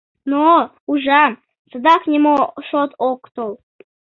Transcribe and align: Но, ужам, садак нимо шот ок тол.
Но, 0.31 0.45
ужам, 0.91 1.31
садак 1.69 2.01
нимо 2.11 2.33
шот 2.67 2.91
ок 3.09 3.21
тол. 3.35 3.53